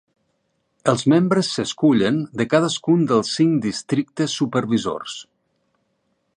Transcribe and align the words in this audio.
Els 0.93 1.03
membres 1.13 1.49
s'escullen 1.57 2.17
de 2.41 2.47
cadascun 2.55 3.05
dels 3.13 3.35
cinc 3.41 3.63
districtes 3.69 4.37
supervisors. 4.43 5.23